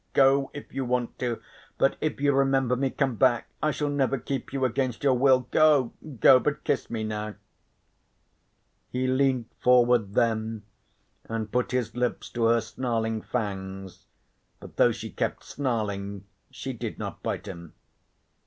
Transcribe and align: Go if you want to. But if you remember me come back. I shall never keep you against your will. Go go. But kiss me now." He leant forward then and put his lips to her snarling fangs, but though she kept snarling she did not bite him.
Go 0.13 0.49
if 0.55 0.73
you 0.73 0.83
want 0.83 1.19
to. 1.19 1.39
But 1.77 1.95
if 2.01 2.19
you 2.19 2.33
remember 2.33 2.75
me 2.75 2.89
come 2.89 3.13
back. 3.17 3.47
I 3.61 3.69
shall 3.69 3.87
never 3.87 4.17
keep 4.17 4.51
you 4.51 4.65
against 4.65 5.03
your 5.03 5.13
will. 5.13 5.41
Go 5.51 5.93
go. 6.19 6.39
But 6.39 6.63
kiss 6.63 6.89
me 6.89 7.03
now." 7.03 7.35
He 8.89 9.05
leant 9.05 9.51
forward 9.59 10.15
then 10.15 10.63
and 11.25 11.51
put 11.51 11.69
his 11.69 11.95
lips 11.95 12.31
to 12.31 12.45
her 12.45 12.61
snarling 12.61 13.21
fangs, 13.21 14.07
but 14.59 14.75
though 14.77 14.91
she 14.91 15.11
kept 15.11 15.43
snarling 15.43 16.25
she 16.49 16.73
did 16.73 16.97
not 16.97 17.21
bite 17.21 17.45
him. 17.47 17.73